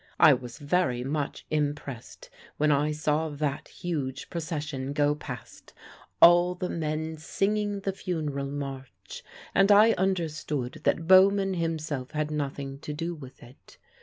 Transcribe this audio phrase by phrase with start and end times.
[0.19, 5.73] I was very much impressed when I saw that huge procession go past,
[6.19, 12.79] all the men singing the funeral march, and I understood that Bauman himself had nothing
[12.79, 13.77] to do with it.